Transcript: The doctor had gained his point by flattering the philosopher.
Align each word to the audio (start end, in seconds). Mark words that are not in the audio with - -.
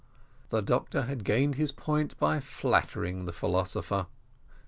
The 0.49 0.61
doctor 0.63 1.03
had 1.03 1.23
gained 1.23 1.53
his 1.61 1.71
point 1.71 2.17
by 2.17 2.39
flattering 2.39 3.25
the 3.25 3.31
philosopher. 3.33 4.07